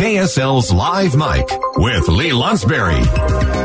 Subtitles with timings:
[0.00, 3.04] KSL's Live Mike with Lee Lonsberry.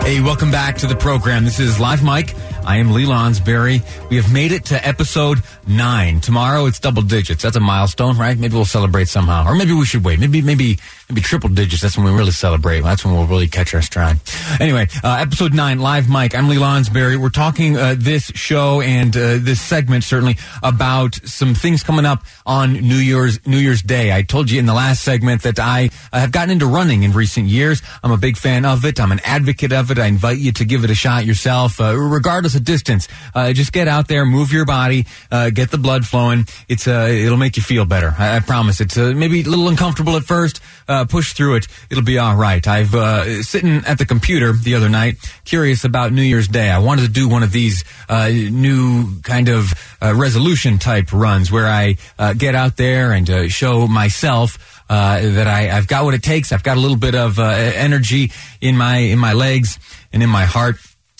[0.03, 1.45] Hey, welcome back to the program.
[1.45, 2.35] This is Live Mike.
[2.65, 3.83] I am Lee Lonsberry.
[4.09, 6.19] We have made it to episode nine.
[6.19, 7.43] Tomorrow it's double digits.
[7.43, 8.35] That's a milestone, right?
[8.35, 9.45] Maybe we'll celebrate somehow.
[9.45, 10.19] Or maybe we should wait.
[10.19, 11.83] Maybe, maybe, maybe triple digits.
[11.83, 12.81] That's when we really celebrate.
[12.81, 14.19] That's when we'll really catch our stride.
[14.59, 16.33] Anyway, uh, episode nine, Live Mike.
[16.33, 17.17] I'm Lee Lonsberry.
[17.17, 22.23] We're talking uh, this show and uh, this segment certainly about some things coming up
[22.47, 24.11] on New Year's, New Year's Day.
[24.11, 25.91] I told you in the last segment that I
[26.25, 27.83] have gotten into running in recent years.
[28.03, 28.99] I'm a big fan of it.
[28.99, 29.99] I'm an advocate of it.
[29.99, 33.07] I invite you to give it a shot yourself, uh, regardless of distance.
[33.35, 36.45] Uh, just get out there, move your body, uh, get the blood flowing.
[36.67, 38.15] It's uh, it'll make you feel better.
[38.17, 38.81] I, I promise.
[38.81, 40.61] It's uh, maybe a little uncomfortable at first.
[40.87, 41.67] Uh, push through it.
[41.91, 42.65] It'll be all right.
[42.67, 46.69] I've sitting at the computer the other night, curious about New Year's Day.
[46.69, 51.97] I wanted to do one of these new kind of resolution type runs where I
[52.37, 54.74] get out there and show myself.
[54.87, 56.51] Uh, that I, I've got what it takes.
[56.51, 59.79] I've got a little bit of uh, energy in my in my legs
[60.13, 60.75] and in my heart,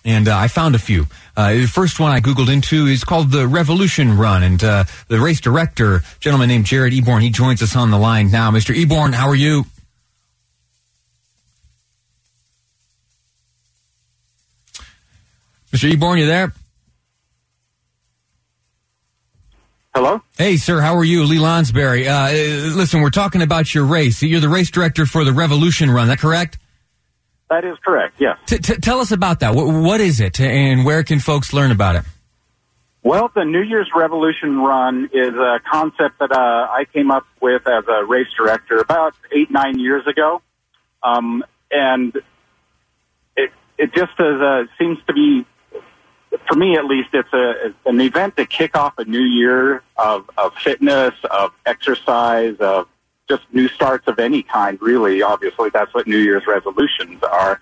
[0.06, 1.08] and uh, I found a few.
[1.36, 5.20] Uh, the first one I googled into is called the Revolution Run, and uh, the
[5.20, 8.52] race director, gentleman named Jared Eborn, he joins us on the line now.
[8.52, 8.74] Mr.
[8.76, 9.66] Eborn, how are you?
[15.72, 15.92] Mr.
[15.92, 16.54] Eborn, you there?
[20.38, 21.24] Hey, sir, how are you?
[21.24, 22.08] Lee Lonsberry.
[22.08, 24.22] Uh, listen, we're talking about your race.
[24.22, 26.58] You're the race director for the Revolution Run, is that correct?
[27.50, 28.38] That is correct, yes.
[28.46, 29.56] T- t- tell us about that.
[29.56, 32.04] What, what is it, and where can folks learn about it?
[33.02, 37.66] Well, the New Year's Revolution Run is a concept that uh, I came up with
[37.66, 40.42] as a race director about eight, nine years ago.
[41.02, 42.14] Um, and
[43.38, 45.46] it, it just is a, seems to be,
[46.48, 50.30] for me at least, it's a, an event to kick off a new year of,
[50.38, 52.88] of fitness, of exercise, of
[53.28, 55.22] just new starts of any kind, really.
[55.22, 57.60] Obviously, that's what New Year's resolutions are.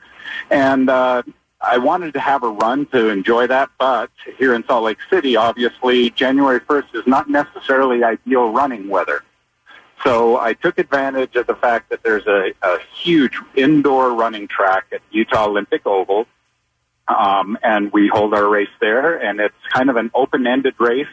[0.50, 1.24] And uh,
[1.62, 5.36] I wanted to have a run to enjoy that, but here in Salt Lake City,
[5.36, 9.24] obviously, January 1st is not necessarily ideal running weather.
[10.04, 14.88] So I took advantage of the fact that there's a, a huge indoor running track
[14.92, 16.28] at Utah Olympic Oval,
[17.08, 21.08] um, and we hold our race there, and it's kind of an open-ended race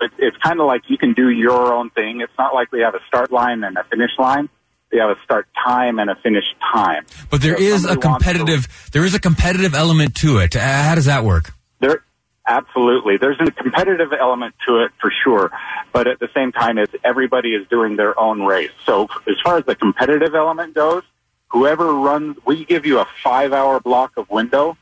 [0.00, 2.20] it, it's kind of like you can do your own thing.
[2.20, 4.48] It's not like we have a start line and a finish line.
[4.92, 7.04] We have a start time and a finish time.
[7.30, 8.68] But there So is a wants to- competitive.
[8.92, 10.56] There is a competitive element to it.
[10.56, 11.52] Uh, how does that work?
[11.80, 12.02] There,
[12.46, 13.18] absolutely.
[13.18, 15.50] There's a competitive element to it for sure,
[15.92, 18.70] but at the same time, it's everybody is doing their own race.
[18.86, 21.02] So as far as the competitive element goes,
[21.48, 24.76] whoever runs, we give you a five-hour block of window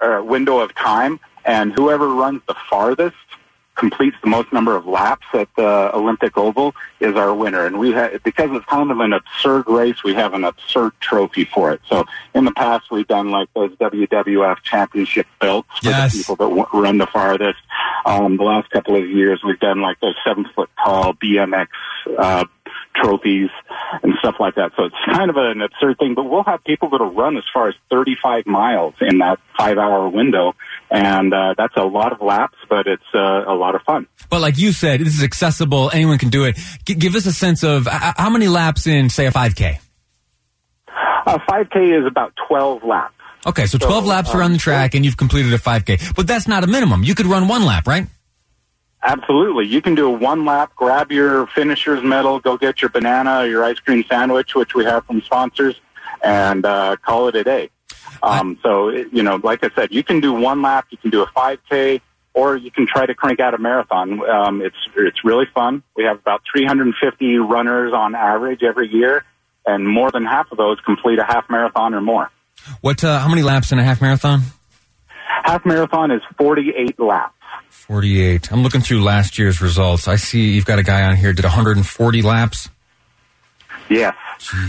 [0.00, 3.16] or window of time, and whoever runs the farthest
[3.74, 7.64] completes the most number of laps at the Olympic Oval is our winner.
[7.64, 11.46] And we have, because it's kind of an absurd race, we have an absurd trophy
[11.46, 11.80] for it.
[11.88, 16.12] So in the past, we've done like those WWF championship belts for Yes.
[16.12, 17.58] the people that w- run the farthest.
[18.04, 21.68] Um, the last couple of years, we've done like those seven foot tall BMX,
[22.18, 22.44] uh,
[22.94, 23.50] trophies
[24.02, 24.72] and stuff like that.
[24.76, 27.68] So it's kind of an absurd thing, but we'll have people that'll run as far
[27.68, 30.54] as 35 miles in that five hour window.
[30.90, 34.06] And, uh, that's a lot of laps, but it's, uh, a lot of fun.
[34.30, 35.90] But like you said, this is accessible.
[35.92, 36.58] Anyone can do it.
[36.84, 39.78] G- give us a sense of uh, how many laps in, say, a 5K.
[41.26, 43.14] Uh, 5K is about 12 laps.
[43.46, 46.14] Okay, so 12 So, laps um, around the track, and you've completed a 5K.
[46.14, 47.02] But that's not a minimum.
[47.02, 48.06] You could run one lap, right?
[49.02, 49.66] Absolutely.
[49.66, 53.46] You can do a one lap, grab your finisher's medal, go get your banana or
[53.46, 55.80] your ice cream sandwich, which we have from sponsors,
[56.22, 57.70] and uh, call it a day.
[58.22, 61.22] Um, so, you know, like I said, you can do one lap, you can do
[61.22, 62.00] a 5K,
[62.34, 64.24] or you can try to crank out a marathon.
[64.28, 65.82] Um, it's, it's really fun.
[65.96, 69.24] We have about 350 runners on average every year,
[69.66, 72.30] and more than half of those complete a half marathon or more.
[72.80, 73.02] What?
[73.02, 74.42] Uh, how many laps in a half marathon?
[75.26, 77.34] Half marathon is 48 laps.
[77.82, 78.52] 48.
[78.52, 80.06] I'm looking through last year's results.
[80.06, 82.68] I see you've got a guy on here did 140 laps.
[83.88, 84.14] Yes.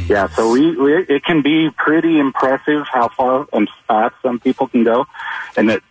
[0.07, 4.67] Yeah, so we, we it can be pretty impressive how far and fast some people
[4.67, 5.05] can go,
[5.55, 5.81] and that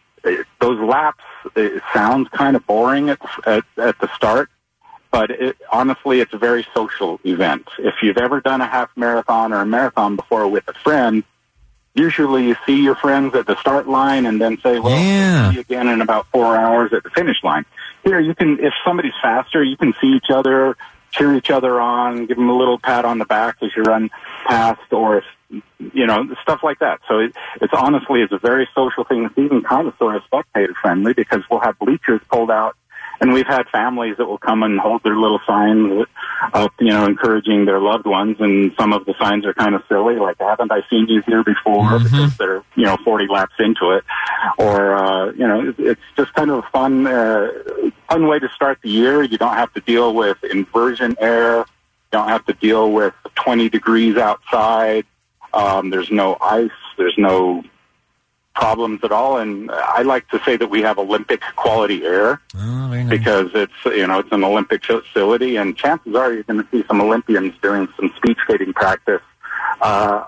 [0.61, 1.25] those laps
[1.57, 4.51] it sounds kind of boring at, at at the start,
[5.11, 7.67] but it, honestly, it's a very social event.
[7.79, 11.25] If you've ever done a half marathon or a marathon before with a friend,
[11.95, 15.43] usually you see your friends at the start line and then say, well, Yeah.
[15.43, 17.65] we'll see you again in about four hours at the finish line.
[18.05, 20.77] Here, you can, if somebody's faster, you can see each other,
[21.11, 24.11] cheer each other on, give them a little pat on the back as you run
[24.47, 25.25] past, or if,
[25.93, 27.01] you know, stuff like that.
[27.07, 29.25] So it, it's honestly, it's a very social thing.
[29.25, 32.77] It's even kind of sort of spectator friendly because we'll have bleachers pulled out
[33.23, 36.05] and we've had families that will come and hold their little signs
[36.53, 38.37] up, you know, encouraging their loved ones.
[38.41, 41.45] And some of the signs are kind of silly, like "Haven't I seen you here
[41.45, 44.03] before?" because they're, you know, 40 laps into it,
[44.59, 47.49] or uh, you know, it's, it's just kind of a fun, uh,
[48.09, 49.23] fun way to start the year.
[49.23, 51.59] You don't have to deal with inversion air.
[51.59, 51.65] You
[52.11, 55.07] don't have to deal with 20 degrees outside.
[55.55, 56.71] Um, there's no ice.
[56.99, 57.63] There's no
[58.55, 59.39] problems at all.
[59.39, 63.09] And I like to say that we have Olympic quality air Oh, nice.
[63.09, 66.85] because it's you know it's an Olympic facility, and chances are you're going to see
[66.87, 69.23] some Olympians doing some speed skating practice
[69.81, 70.25] uh,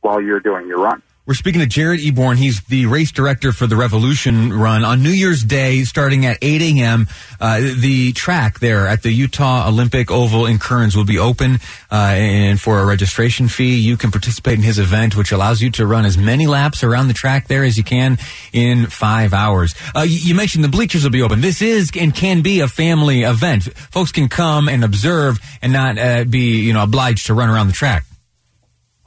[0.00, 1.02] while you're doing your run.
[1.26, 2.36] We're speaking to Jared Eborn.
[2.36, 6.62] He's the race director for the Revolution Run on New Year's Day, starting at 8
[6.62, 7.08] a.m.
[7.40, 11.58] Uh, the track there at the Utah Olympic Oval in Kearns will be open,
[11.90, 15.68] uh, and for a registration fee, you can participate in his event, which allows you
[15.72, 18.18] to run as many laps around the track there as you can
[18.52, 19.74] in five hours.
[19.96, 21.40] Uh, you, mentioned the bleachers will be open.
[21.40, 23.64] This is and can be a family event.
[23.64, 27.66] Folks can come and observe and not uh, be, you know, obliged to run around
[27.66, 28.04] the track.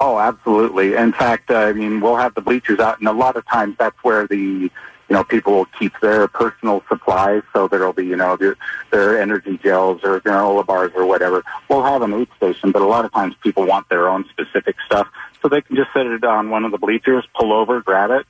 [0.02, 0.96] Oh, absolutely.
[0.96, 3.76] In fact, uh, I mean, we'll have the bleachers out, and a lot of times
[3.78, 4.72] that's where the, you
[5.10, 7.44] know, people will keep their personal supplies.
[7.52, 8.56] So there'll be, you know, their,
[8.92, 11.44] their energy gels or granola bars or whatever.
[11.70, 14.78] We'll have an aid station, but a lot of times people want their own specific
[14.86, 15.08] stuff,
[15.42, 18.26] so they can just set it on one of the bleachers, pull over, grab it,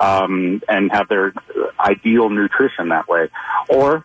[0.00, 1.32] um, and have their
[1.78, 3.28] ideal nutrition that way.
[3.68, 4.04] Or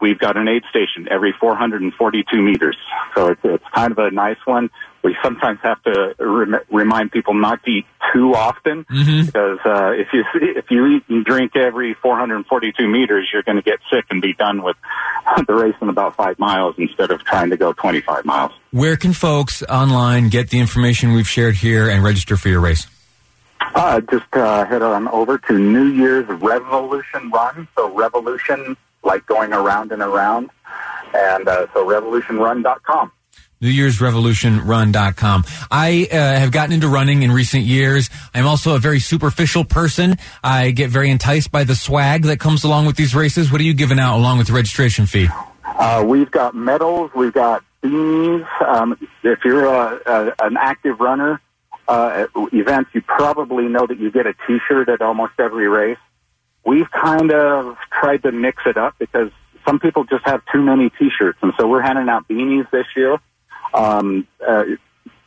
[0.00, 2.76] we've got an aid station every 442 meters.
[3.14, 4.70] So it's, it's kind of a nice one.
[5.02, 10.08] We sometimes have to rem- remind people not to eat too often because uh, if
[10.12, 14.22] you if you eat and drink every 442 meters, you're going to get sick and
[14.22, 14.76] be done with
[15.46, 18.52] the race in about five miles instead of trying to go 25 miles.
[18.70, 22.86] Where can folks online get the information we've shared here and register for your race?
[23.74, 27.66] Uh, just uh, head on over to New Year's Revolution Run.
[27.76, 30.50] So revolution, like going around and around.
[31.14, 33.12] And uh, so revolutionrun.com.
[33.62, 35.44] NewYear'sRevolutionRun.com.
[35.70, 38.10] I uh, have gotten into running in recent years.
[38.34, 40.16] I'm also a very superficial person.
[40.42, 43.50] I get very enticed by the swag that comes along with these races.
[43.50, 45.28] What are you giving out along with the registration fee?
[45.64, 48.46] Uh, we've got medals, we've got beanies.
[48.62, 51.40] Um, if you're a, a, an active runner
[51.88, 55.98] uh, at events, you probably know that you get a T-shirt at almost every race.
[56.64, 59.30] We've kind of tried to mix it up because
[59.66, 63.18] some people just have too many T-shirts, and so we're handing out beanies this year.
[63.72, 64.80] Um, uh, it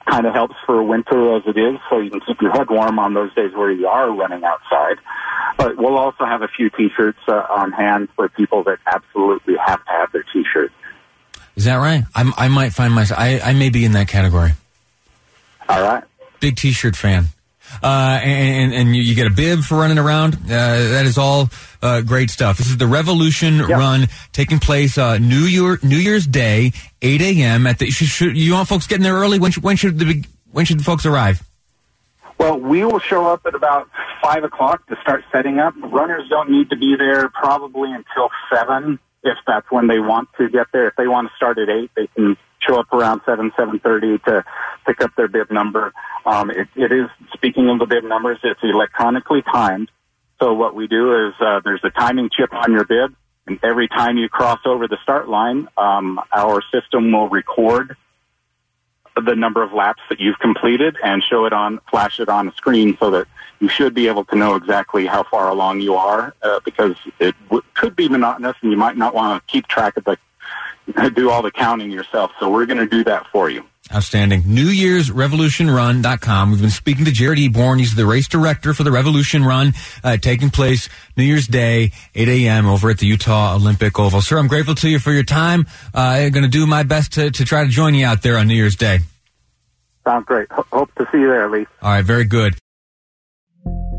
[0.05, 2.97] kind of helps for winter as it is, so you can keep your head warm
[2.97, 4.97] on those days where you are running outside.
[5.57, 9.83] But we'll also have a few T-shirts uh, on hand for people that absolutely have
[9.85, 10.71] to have their T-shirt.
[11.55, 12.03] Is that right?
[12.13, 14.51] I'm, I might find myself, I, I may be in that category.
[15.67, 16.03] All right.
[16.39, 17.25] Big t-shirt fan.
[17.81, 20.35] Uh, and, and you, you get a bib for running around.
[20.35, 21.49] Uh, that is all,
[21.81, 22.57] uh, great stuff.
[22.57, 26.71] This is the Revolution Run taking place, uh, New Year, New Year's Day,
[27.01, 27.67] 8 a.m.
[27.67, 29.39] at the, should, should, you want folks getting there early?
[29.39, 31.43] When should, when should the, big- when should the folks arrive?
[32.39, 33.89] Well, we will show up at about
[34.21, 35.73] five o'clock to start setting up.
[35.81, 40.49] Runners don't need to be there probably until seven, if that's when they want to
[40.49, 40.87] get there.
[40.87, 44.17] If they want to start at eight, they can show up around seven, seven thirty
[44.19, 44.43] to
[44.85, 45.93] pick up their bib number.
[46.25, 49.91] Um, it, it is speaking of the bib numbers, it's electronically timed.
[50.39, 53.15] So what we do is uh, there's a timing chip on your bib,
[53.47, 57.95] and every time you cross over the start line, um, our system will record
[59.25, 62.53] the number of laps that you've completed and show it on, flash it on a
[62.53, 63.27] screen so that
[63.59, 67.35] you should be able to know exactly how far along you are uh, because it
[67.45, 70.17] w- could be monotonous and you might not want to keep track of the,
[71.15, 72.31] do all the counting yourself.
[72.39, 73.63] So we're going to do that for you.
[73.93, 74.41] Outstanding.
[74.43, 76.51] NewYear'sRevolutionRun.com.
[76.51, 77.79] We've been speaking to Jared Eborn.
[77.79, 79.71] He's the race director for the Revolution Run,
[80.03, 82.67] uh, taking place New Year's Day, 8 a.m.
[82.67, 84.19] over at the Utah Olympic Oval.
[84.21, 85.67] Sir, I'm grateful to you for your time.
[85.95, 88.37] Uh, I'm going to do my best to, to try to join you out there
[88.37, 88.99] on New Year's Day.
[90.03, 90.51] Sounds great.
[90.51, 91.65] Ho- hope to see you there, Lee.
[91.81, 92.57] All right, very good.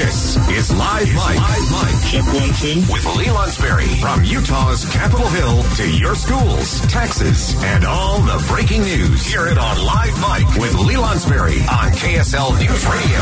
[0.00, 1.36] This is Live Mike.
[1.36, 2.10] Live Mike.
[2.10, 2.80] Check one, two.
[2.90, 4.00] With Lee Lonsberry.
[4.00, 9.26] From Utah's Capitol Hill to your schools, taxes, and all the breaking news.
[9.26, 13.20] Hear it on Live Mike with Lee Lonsberry on KSL News Radio.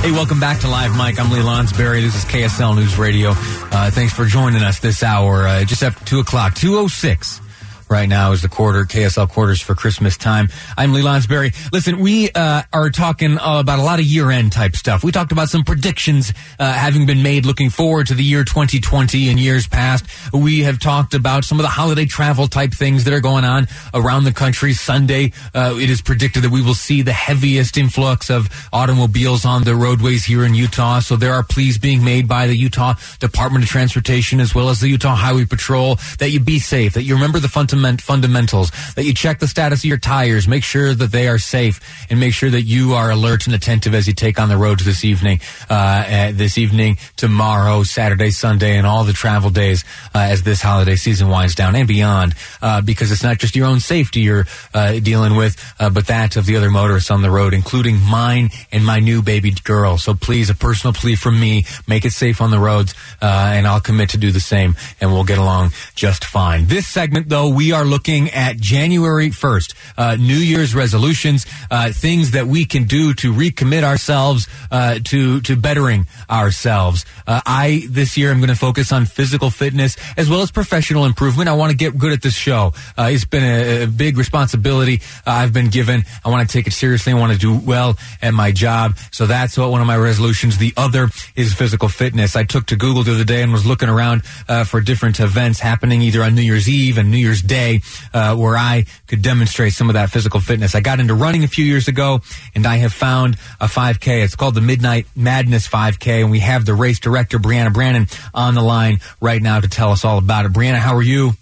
[0.00, 1.20] Hey, welcome back to Live Mike.
[1.20, 2.00] I'm Lee Lonsberry.
[2.00, 3.32] This is KSL News Radio.
[3.36, 7.42] Uh, thanks for joining us this hour, uh, just after 2 o'clock, 206
[7.88, 10.48] right now is the quarter, KSL quarters for Christmas time.
[10.76, 11.54] I'm Lee Lonsberry.
[11.72, 15.04] Listen, we uh, are talking uh, about a lot of year end type stuff.
[15.04, 19.28] We talked about some predictions uh, having been made looking forward to the year 2020
[19.28, 20.04] and years past.
[20.32, 23.68] We have talked about some of the holiday travel type things that are going on
[23.94, 24.72] around the country.
[24.72, 29.64] Sunday, uh, it is predicted that we will see the heaviest influx of automobiles on
[29.64, 31.00] the roadways here in Utah.
[31.00, 34.80] So there are pleas being made by the Utah Department of Transportation as well as
[34.80, 39.04] the Utah Highway Patrol that you be safe, that you remember the fundamental fundamentals, that
[39.04, 41.80] you check the status of your tires, make sure that they are safe,
[42.10, 44.84] and make sure that you are alert and attentive as you take on the roads
[44.84, 50.42] this evening, uh, this evening, tomorrow, Saturday, Sunday, and all the travel days uh, as
[50.42, 52.34] this holiday season winds down and beyond.
[52.62, 56.36] Uh, because it's not just your own safety you're uh, dealing with, uh, but that
[56.36, 59.98] of the other motorists on the road, including mine and my new baby girl.
[59.98, 63.66] So please, a personal plea from me: make it safe on the roads, uh, and
[63.66, 66.66] I'll commit to do the same, and we'll get along just fine.
[66.66, 72.32] This segment, though, we are looking at January 1st, uh, New Year's resolutions, uh, things
[72.32, 77.04] that we can do to recommit ourselves uh, to to bettering ourselves.
[77.26, 81.04] Uh, I this year I'm going to focus on physical fitness as well as professional
[81.04, 81.48] improvement.
[81.48, 82.72] I want to get good at this show.
[82.96, 86.04] Uh, it's been a, a big responsibility uh, I've been given.
[86.24, 87.12] I want to take it seriously.
[87.12, 88.96] I want to do well at my job.
[89.10, 90.58] So that's what one of my resolutions.
[90.58, 92.36] The other is physical fitness.
[92.36, 94.24] I took to Google the other day and was looking around
[94.66, 97.80] for different events happening either on New Year's Eve and New Year's Day day
[98.12, 100.74] uh, where I could demonstrate some of that physical fitness.
[100.74, 102.20] I got into running a few years ago,
[102.54, 104.24] and I have found a 5K.
[104.24, 108.54] It's called the Midnight Madness 5K, and we have the race director Breanna Brannan on
[108.54, 110.52] the line right now to tell us all about it.
[110.52, 111.32] Breanna, how are you?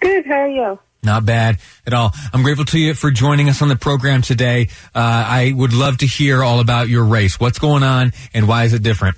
[0.00, 0.26] Good.
[0.26, 0.78] How are you?
[1.02, 2.12] Not bad at all.
[2.32, 4.68] I'm grateful to you for joining us on the program today.
[4.92, 7.38] Uh, I would love to hear all about your race.
[7.38, 9.16] What's going on, and why is it different?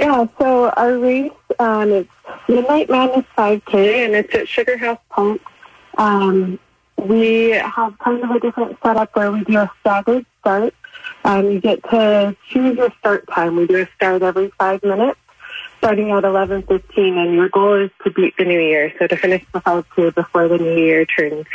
[0.00, 2.10] Yeah, so our race um, it's
[2.48, 5.40] Midnight Madness 5K, and it's at Sugar House Park.
[5.96, 6.58] Um,
[6.96, 10.74] we have kind of a different setup where we do a staggered start.
[11.24, 13.56] Um, you get to choose your start time.
[13.56, 15.18] We do a start every five minutes,
[15.78, 19.44] starting at 11.15, and your goal is to beat the new year, so to finish
[19.52, 21.46] the 5K before the new year turns.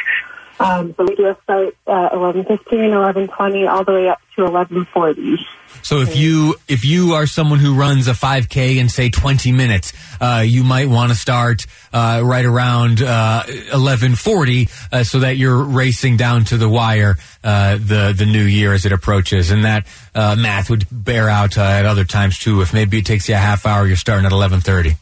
[0.59, 5.37] Um, so we do a start at 11.15, 11.20, all the way up to 11.40.
[5.81, 9.91] So if you if you are someone who runs a 5K in say 20 minutes,
[10.21, 15.61] uh, you might want to start uh, right around uh, 11:40, uh, so that you're
[15.61, 19.85] racing down to the wire uh, the the new year as it approaches, and that
[20.15, 22.61] uh, math would bear out at other times too.
[22.61, 24.95] If maybe it takes you a half hour, you're starting at 11:30.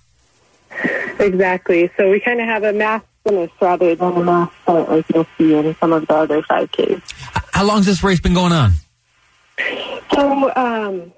[1.20, 1.92] Exactly.
[1.98, 5.54] So we kind of have a math finish rather than a start like you'll see
[5.54, 7.02] in some of the other 5Ks.
[7.52, 8.72] How long has this race been going on?
[10.14, 11.14] So, um,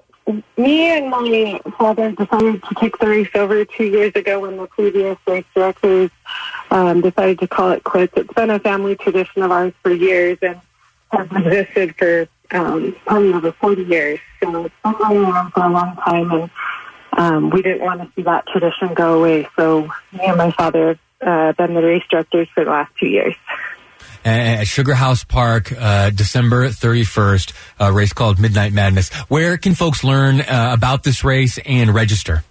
[0.56, 4.66] me and my father decided to take the race over two years ago when the
[4.66, 6.10] previous race directors
[6.70, 8.12] um, decided to call it quits.
[8.16, 10.60] It's been a family tradition of ours for years and
[11.12, 14.18] has existed for um, probably over 40 years.
[14.42, 16.50] So it's been going around for a long time, and
[17.12, 19.46] um, we didn't want to see that tradition go away.
[19.56, 19.82] So
[20.12, 23.34] me and my father uh, been the race directors for the last two years
[24.24, 29.12] at Sugar House Park, uh, December 31st, a race called Midnight Madness.
[29.28, 32.42] Where can folks learn uh, about this race and register?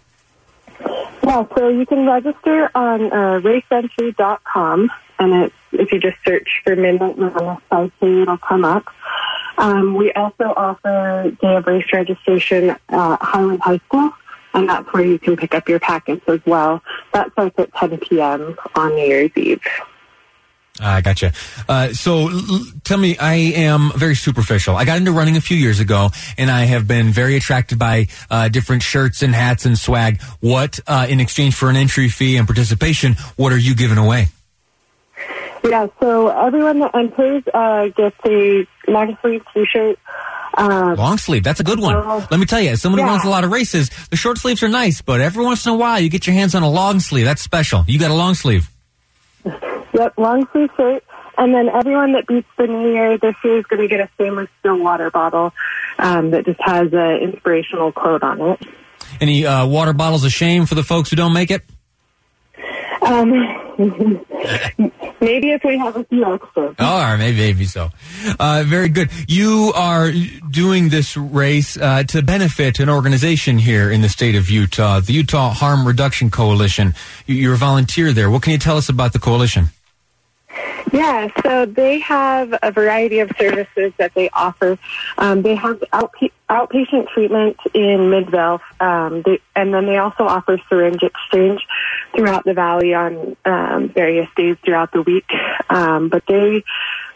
[1.24, 7.18] Yeah, so you can register on uh, raceentry.com, and if you just search for Midnight
[7.18, 8.86] Madness 5K, it'll come up.
[9.58, 14.12] Um, we also offer day of race registration at Highland High School,
[14.54, 16.82] and that's where you can pick up your packets as well.
[17.14, 18.56] That starts at 10 p.m.
[18.76, 19.62] on New Year's Eve.
[20.80, 21.34] I gotcha.
[21.70, 24.76] Uh, so l- tell me, I am very superficial.
[24.76, 28.08] I got into running a few years ago, and I have been very attracted by
[28.30, 30.22] uh, different shirts and hats and swag.
[30.40, 34.30] What, uh, in exchange for an entry fee and participation, what are you giving away?
[35.64, 38.68] Yeah, so everyone that enters uh, gets a
[39.22, 40.00] sleeve T-shirt.
[40.56, 41.96] Uh, long sleeve, that's a good one.
[42.30, 43.06] Let me tell you, as someone yeah.
[43.06, 45.72] who runs a lot of races, the short sleeves are nice, but every once in
[45.72, 47.26] a while you get your hands on a long sleeve.
[47.26, 47.84] That's special.
[47.88, 48.70] You got a long sleeve.
[49.46, 51.04] Yep, long sleeve shirt.
[51.38, 54.10] And then everyone that beats the new year this year is going to get a
[54.16, 55.52] stainless steel water bottle
[55.98, 58.60] um, that just has an inspirational quote on it.
[59.20, 61.64] Any uh, water bottles of shame for the folks who don't make it?
[63.06, 63.32] Um,
[65.22, 66.76] maybe if we have a few extras.
[66.80, 67.90] Oh, maybe, maybe so.
[68.40, 69.10] Uh, very good.
[69.28, 70.12] You are
[70.50, 75.14] doing this race uh, to benefit an organization here in the state of Utah, the
[75.14, 76.94] Utah Harm Reduction Coalition.
[77.26, 78.30] You- You're a volunteer there.
[78.30, 79.70] What can you tell us about the coalition?
[80.92, 84.78] Yeah, so they have a variety of services that they offer.
[85.18, 90.60] Um, they have outpa- outpatient treatment in Midvale, um, they, and then they also offer
[90.70, 91.66] syringe exchange
[92.16, 95.30] throughout the valley on um, various days throughout the week.
[95.70, 96.64] Um, but they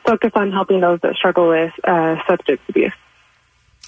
[0.06, 2.94] focus on helping those that struggle with uh, substance abuse.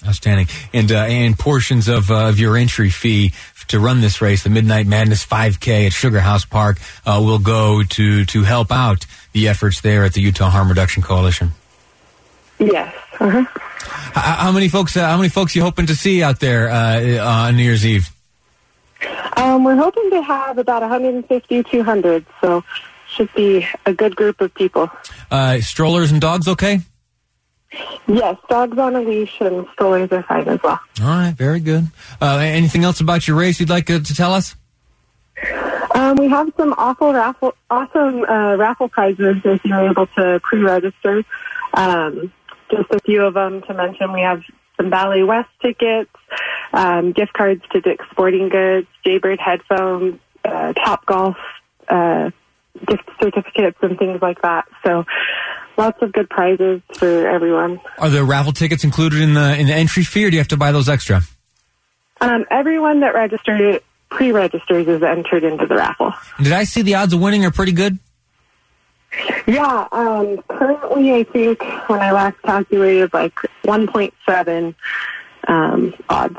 [0.06, 0.48] Outstanding.
[0.72, 3.32] And uh, and portions of uh, of your entry fee
[3.68, 7.82] to run this race, the Midnight Madness 5K at Sugar House Park, uh, will go
[7.82, 11.50] to to help out the efforts there at the Utah Harm Reduction Coalition.
[12.58, 12.94] Yes.
[13.18, 13.44] Uh-huh.
[14.12, 14.96] How, how many folks?
[14.96, 18.10] Uh, how many folks you hoping to see out there uh, on New Year's Eve?
[19.36, 22.62] Um, we're hoping to have about 150, 200, so
[23.08, 24.90] should be a good group of people.
[25.30, 26.80] Uh, strollers and dogs, okay?
[28.06, 30.80] Yes, dogs on a leash and strollers are fine as well.
[31.00, 31.86] All right, very good.
[32.20, 34.56] Uh, anything else about your race you'd like uh, to tell us?
[35.94, 41.24] Um, we have some awful raffle, awesome uh, raffle prizes if you're able to pre-register.
[41.74, 42.32] Um,
[42.70, 44.12] just a few of them to mention.
[44.12, 44.42] We have
[44.76, 46.10] some Ballet West tickets,
[46.72, 51.36] um, gift cards to Dick's Sporting Goods, Jaybird headphones, uh, Top Golf
[51.88, 52.30] uh,
[52.86, 54.66] gift certificates, and things like that.
[54.84, 55.04] So
[55.80, 57.80] lots of good prizes for everyone.
[57.98, 60.48] Are the raffle tickets included in the in the entry fee, or do you have
[60.48, 61.22] to buy those extra?
[62.20, 66.12] Um, everyone that registered pre-registers is entered into the raffle.
[66.42, 67.98] Did I see the odds of winning are pretty good?
[69.46, 73.34] Yeah, um, currently I think when I last calculated, like
[73.64, 74.74] 1.7
[75.48, 76.38] um, odds.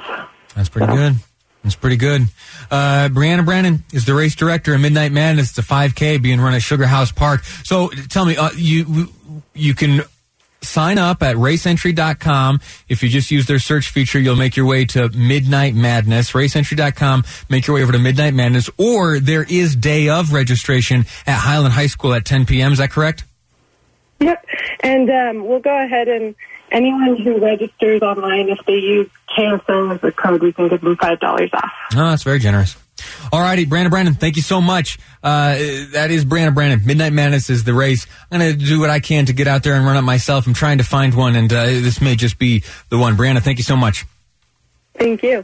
[0.56, 1.16] That's pretty good.
[1.64, 2.24] That's pretty good.
[2.72, 5.50] Uh, Breanna Brandon is the race director of Midnight Madness.
[5.52, 7.44] It's a 5K being run at Sugar House Park.
[7.44, 9.10] So tell me, uh, you
[9.54, 10.02] you can
[10.64, 12.62] sign up at raceentry.com.
[12.88, 16.32] If you just use their search feature, you'll make your way to Midnight Madness.
[16.32, 21.38] Raceentry.com, make your way over to Midnight Madness, or there is day of registration at
[21.38, 22.72] Highland High School at 10 p.m.
[22.72, 23.24] Is that correct?
[24.20, 24.46] Yep,
[24.82, 26.36] and um, we'll go ahead and
[26.72, 30.96] anyone who registers online, if they use KSL as a code, we can give them
[30.96, 31.72] $5 off.
[31.94, 32.76] Oh, that's very generous.
[33.32, 35.00] All righty, Brandon Brandon, thank you so much.
[35.24, 35.54] Uh,
[35.94, 36.86] that is Brandon Brandon.
[36.86, 38.06] Midnight Madness is the race.
[38.32, 40.46] I'm going to do what I can to get out there and run it myself.
[40.48, 43.16] I'm trying to find one, and uh, this may just be the one.
[43.16, 44.06] Brandon, thank you so much.
[44.96, 45.44] Thank you.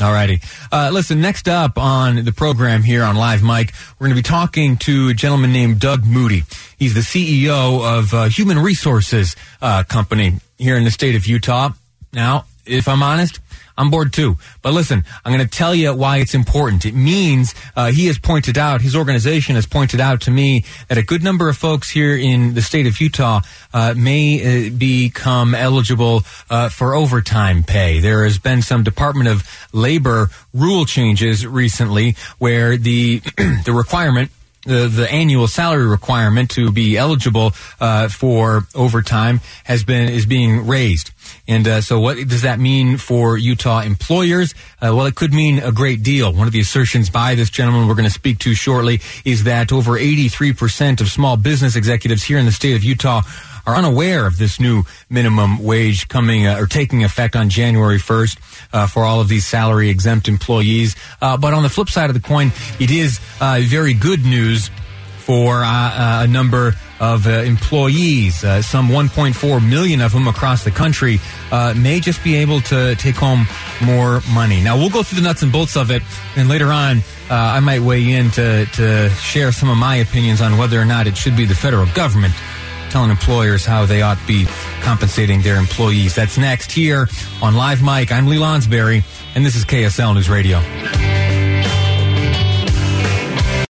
[0.00, 0.40] All righty.
[0.70, 4.28] Uh, listen, next up on the program here on Live Mike, we're going to be
[4.28, 6.42] talking to a gentleman named Doug Moody.
[6.78, 11.70] He's the CEO of uh, Human Resources uh, Company here in the state of Utah.
[12.12, 13.40] Now, if I'm honest,
[13.78, 14.36] I'm bored too.
[14.62, 16.86] But listen, I'm going to tell you why it's important.
[16.86, 20.98] It means uh, he has pointed out, his organization has pointed out to me that
[20.98, 23.40] a good number of folks here in the state of Utah
[23.74, 28.00] uh, may uh, become eligible uh, for overtime pay.
[28.00, 33.18] There has been some Department of Labor rule changes recently where the
[33.64, 34.30] the requirement
[34.66, 40.66] the, the annual salary requirement to be eligible uh, for overtime has been is being
[40.66, 41.12] raised.
[41.48, 44.54] And uh, so, what does that mean for Utah employers?
[44.80, 46.32] Uh, well, it could mean a great deal.
[46.32, 49.72] One of the assertions by this gentleman we're going to speak to shortly is that
[49.72, 53.22] over 83% of small business executives here in the state of Utah
[53.66, 58.38] are unaware of this new minimum wage coming uh, or taking effect on January 1st
[58.72, 60.96] uh, for all of these salary exempt employees.
[61.20, 64.70] Uh, but on the flip side of the coin, it is uh, very good news
[65.26, 68.44] for uh, a number of uh, employees.
[68.44, 71.18] Uh, some 1.4 million of them across the country
[71.50, 73.44] uh, may just be able to take home
[73.84, 74.62] more money.
[74.62, 76.02] Now, we'll go through the nuts and bolts of it,
[76.36, 76.98] and later on,
[77.28, 80.84] uh, I might weigh in to, to share some of my opinions on whether or
[80.84, 82.32] not it should be the federal government
[82.90, 84.46] telling employers how they ought to be
[84.80, 86.14] compensating their employees.
[86.14, 87.08] That's next here
[87.42, 88.12] on Live Mike.
[88.12, 91.15] I'm Lee Lonsberry, and this is KSL News Radio.